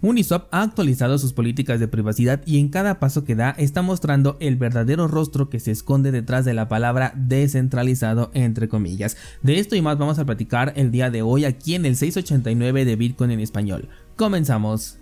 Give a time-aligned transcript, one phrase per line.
[0.00, 4.36] Uniswap ha actualizado sus políticas de privacidad y en cada paso que da está mostrando
[4.40, 9.16] el verdadero rostro que se esconde detrás de la palabra descentralizado entre comillas.
[9.42, 12.84] De esto y más vamos a platicar el día de hoy aquí en el 689
[12.84, 13.88] de Bitcoin en español.
[14.16, 14.98] Comenzamos.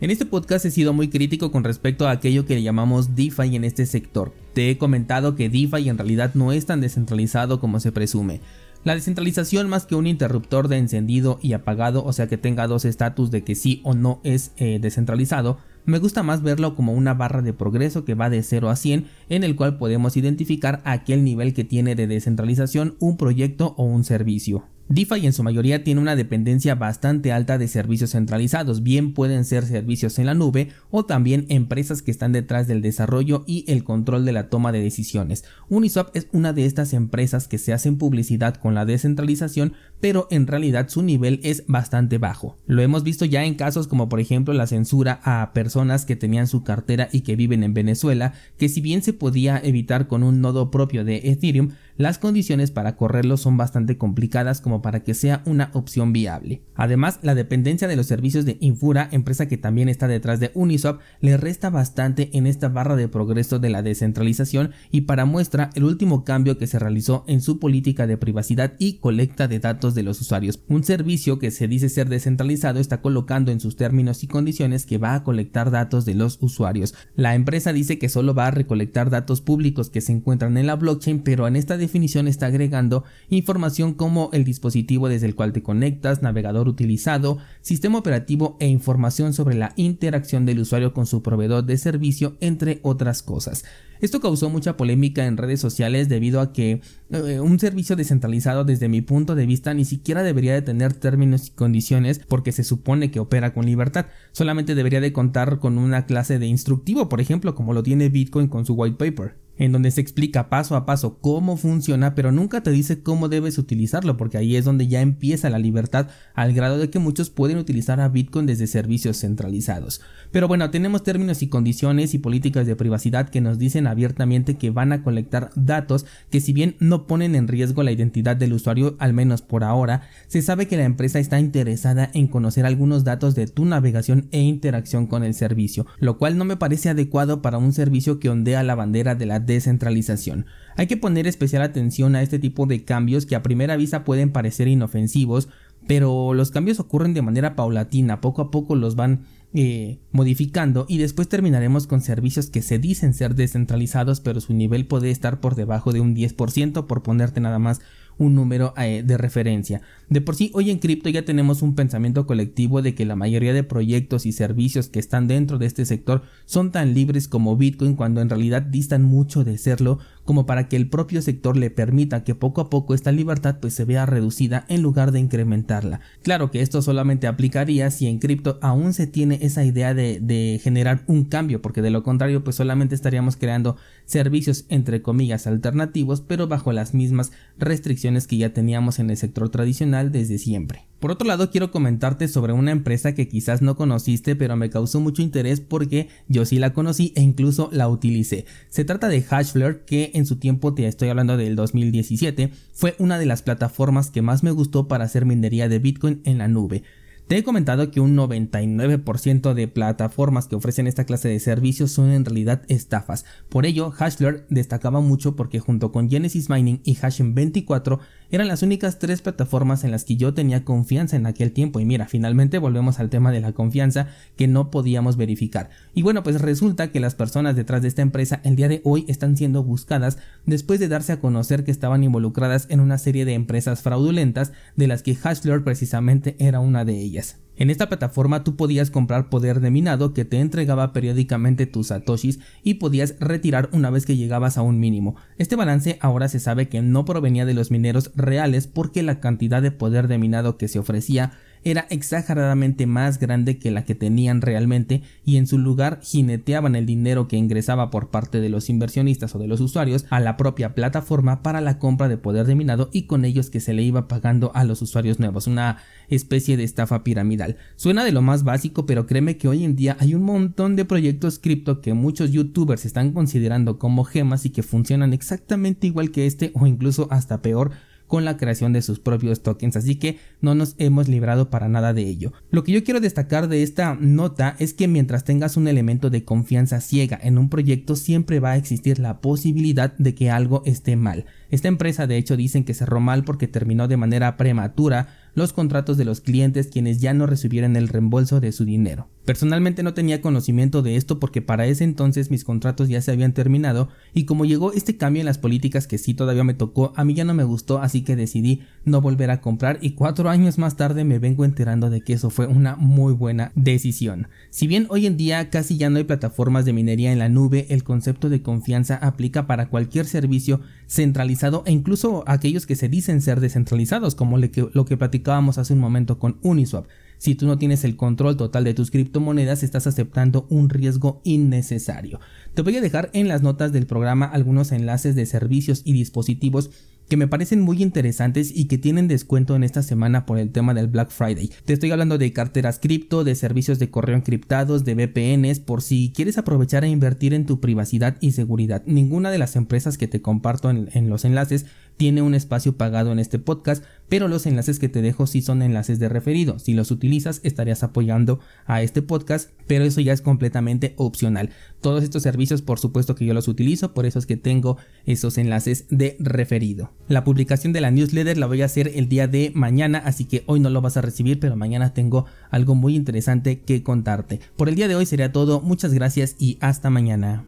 [0.00, 3.62] En este podcast he sido muy crítico con respecto a aquello que llamamos DeFi en
[3.62, 4.34] este sector.
[4.52, 8.40] Te he comentado que DeFi en realidad no es tan descentralizado como se presume.
[8.82, 12.84] La descentralización más que un interruptor de encendido y apagado, o sea que tenga dos
[12.84, 17.14] estatus de que sí o no es eh, descentralizado, me gusta más verlo como una
[17.14, 21.24] barra de progreso que va de 0 a 100 en el cual podemos identificar aquel
[21.24, 24.64] nivel que tiene de descentralización un proyecto o un servicio.
[24.88, 29.64] DeFi en su mayoría tiene una dependencia bastante alta de servicios centralizados, bien pueden ser
[29.64, 34.26] servicios en la nube o también empresas que están detrás del desarrollo y el control
[34.26, 35.44] de la toma de decisiones.
[35.70, 40.46] Uniswap es una de estas empresas que se hacen publicidad con la descentralización, pero en
[40.46, 42.58] realidad su nivel es bastante bajo.
[42.66, 46.46] Lo hemos visto ya en casos como por ejemplo la censura a personas que tenían
[46.46, 50.42] su cartera y que viven en Venezuela, que si bien se podía evitar con un
[50.42, 55.42] nodo propio de Ethereum, las condiciones para correrlo son bastante complicadas como para que sea
[55.46, 56.62] una opción viable.
[56.74, 61.00] Además, la dependencia de los servicios de Infura, empresa que también está detrás de Uniswap,
[61.20, 65.84] le resta bastante en esta barra de progreso de la descentralización y para muestra el
[65.84, 70.02] último cambio que se realizó en su política de privacidad y colecta de datos de
[70.02, 70.60] los usuarios.
[70.68, 74.98] Un servicio que se dice ser descentralizado está colocando en sus términos y condiciones que
[74.98, 76.94] va a colectar datos de los usuarios.
[77.14, 80.74] La empresa dice que solo va a recolectar datos públicos que se encuentran en la
[80.74, 85.62] blockchain, pero en esta definición está agregando información como el dispositivo desde el cual te
[85.62, 91.64] conectas, navegador utilizado, sistema operativo e información sobre la interacción del usuario con su proveedor
[91.64, 93.64] de servicio, entre otras cosas.
[94.04, 98.90] Esto causó mucha polémica en redes sociales debido a que eh, un servicio descentralizado desde
[98.90, 103.10] mi punto de vista ni siquiera debería de tener términos y condiciones porque se supone
[103.10, 107.54] que opera con libertad, solamente debería de contar con una clase de instructivo, por ejemplo,
[107.54, 111.18] como lo tiene Bitcoin con su white paper en donde se explica paso a paso
[111.20, 115.50] cómo funciona, pero nunca te dice cómo debes utilizarlo, porque ahí es donde ya empieza
[115.50, 120.00] la libertad al grado de que muchos pueden utilizar a Bitcoin desde servicios centralizados.
[120.32, 124.70] Pero bueno, tenemos términos y condiciones y políticas de privacidad que nos dicen abiertamente que
[124.70, 128.96] van a colectar datos que si bien no ponen en riesgo la identidad del usuario,
[128.98, 133.34] al menos por ahora, se sabe que la empresa está interesada en conocer algunos datos
[133.34, 137.58] de tu navegación e interacción con el servicio, lo cual no me parece adecuado para
[137.58, 140.46] un servicio que ondea la bandera de la descentralización.
[140.76, 144.30] Hay que poner especial atención a este tipo de cambios que a primera vista pueden
[144.30, 145.48] parecer inofensivos,
[145.86, 149.24] pero los cambios ocurren de manera paulatina, poco a poco los van
[149.56, 154.84] eh, modificando y después terminaremos con servicios que se dicen ser descentralizados pero su nivel
[154.86, 157.80] puede estar por debajo de un 10% por ponerte nada más
[158.18, 159.80] un número eh, de referencia.
[160.08, 163.52] De por sí, hoy en cripto ya tenemos un pensamiento colectivo de que la mayoría
[163.52, 167.96] de proyectos y servicios que están dentro de este sector son tan libres como Bitcoin
[167.96, 172.24] cuando en realidad distan mucho de serlo como para que el propio sector le permita
[172.24, 176.00] que poco a poco esta libertad pues se vea reducida en lugar de incrementarla.
[176.22, 180.60] Claro que esto solamente aplicaría si en cripto aún se tiene esa idea de, de
[180.62, 183.76] generar un cambio porque de lo contrario pues solamente estaríamos creando
[184.06, 189.48] servicios entre comillas alternativos pero bajo las mismas restricciones que ya teníamos en el sector
[189.50, 190.86] tradicional desde siempre.
[191.04, 195.00] Por otro lado, quiero comentarte sobre una empresa que quizás no conociste, pero me causó
[195.00, 198.46] mucho interés porque yo sí la conocí e incluso la utilicé.
[198.70, 203.18] Se trata de Hashflare, que en su tiempo, te estoy hablando del 2017, fue una
[203.18, 206.84] de las plataformas que más me gustó para hacer minería de Bitcoin en la nube.
[207.26, 212.10] Te he comentado que un 99% de plataformas que ofrecen esta clase de servicios son
[212.10, 213.24] en realidad estafas.
[213.48, 218.00] Por ello, Hashflare destacaba mucho porque junto con Genesis Mining y Hashem24
[218.30, 221.80] eran las únicas tres plataformas en las que yo tenía confianza en aquel tiempo.
[221.80, 225.70] Y mira, finalmente volvemos al tema de la confianza que no podíamos verificar.
[225.94, 229.06] Y bueno, pues resulta que las personas detrás de esta empresa el día de hoy
[229.08, 233.32] están siendo buscadas después de darse a conocer que estaban involucradas en una serie de
[233.32, 237.13] empresas fraudulentas de las que Hashflare precisamente era una de ellas.
[237.56, 242.40] En esta plataforma tú podías comprar poder de minado que te entregaba periódicamente tus satoshis
[242.64, 245.14] y podías retirar una vez que llegabas a un mínimo.
[245.38, 249.62] Este balance ahora se sabe que no provenía de los mineros reales porque la cantidad
[249.62, 251.32] de poder de minado que se ofrecía
[251.64, 256.86] era exageradamente más grande que la que tenían realmente y en su lugar jineteaban el
[256.86, 260.74] dinero que ingresaba por parte de los inversionistas o de los usuarios a la propia
[260.74, 264.08] plataforma para la compra de poder de minado y con ellos que se le iba
[264.08, 265.78] pagando a los usuarios nuevos, una
[266.08, 267.56] especie de estafa piramidal.
[267.76, 270.84] Suena de lo más básico, pero créeme que hoy en día hay un montón de
[270.84, 276.26] proyectos cripto que muchos youtubers están considerando como gemas y que funcionan exactamente igual que
[276.26, 277.72] este o incluso hasta peor
[278.14, 281.92] con la creación de sus propios tokens, así que no nos hemos librado para nada
[281.92, 282.32] de ello.
[282.52, 286.24] Lo que yo quiero destacar de esta nota es que mientras tengas un elemento de
[286.24, 290.94] confianza ciega en un proyecto siempre va a existir la posibilidad de que algo esté
[290.94, 291.26] mal.
[291.50, 295.96] Esta empresa de hecho dicen que cerró mal porque terminó de manera prematura los contratos
[295.96, 299.08] de los clientes quienes ya no recibieron el reembolso de su dinero.
[299.24, 303.32] Personalmente no tenía conocimiento de esto porque para ese entonces mis contratos ya se habían
[303.32, 307.04] terminado y como llegó este cambio en las políticas que sí todavía me tocó, a
[307.04, 310.58] mí ya no me gustó así que decidí no volver a comprar y cuatro años
[310.58, 314.28] más tarde me vengo enterando de que eso fue una muy buena decisión.
[314.50, 317.66] Si bien hoy en día casi ya no hay plataformas de minería en la nube,
[317.70, 323.22] el concepto de confianza aplica para cualquier servicio centralizado e incluso aquellos que se dicen
[323.22, 326.86] ser descentralizados como lo que, platicábamos hace un momento con Uniswap.
[327.18, 332.20] Si tú no tienes el control total de tus criptomonedas, estás aceptando un riesgo innecesario.
[332.54, 336.70] Te voy a dejar en las notas del programa algunos enlaces de servicios y dispositivos
[337.08, 340.74] que me parecen muy interesantes y que tienen descuento en esta semana por el tema
[340.74, 341.50] del Black Friday.
[341.64, 346.12] Te estoy hablando de carteras cripto, de servicios de correo encriptados, de VPNs, por si
[346.14, 348.82] quieres aprovechar e invertir en tu privacidad y seguridad.
[348.86, 353.12] Ninguna de las empresas que te comparto en, en los enlaces tiene un espacio pagado
[353.12, 353.84] en este podcast,
[354.14, 356.60] pero los enlaces que te dejo sí son enlaces de referido.
[356.60, 361.50] Si los utilizas estarías apoyando a este podcast, pero eso ya es completamente opcional.
[361.80, 365.36] Todos estos servicios por supuesto que yo los utilizo, por eso es que tengo esos
[365.36, 366.92] enlaces de referido.
[367.08, 370.44] La publicación de la newsletter la voy a hacer el día de mañana, así que
[370.46, 374.38] hoy no lo vas a recibir, pero mañana tengo algo muy interesante que contarte.
[374.54, 377.46] Por el día de hoy sería todo, muchas gracias y hasta mañana.